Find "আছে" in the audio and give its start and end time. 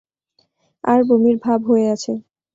1.95-2.13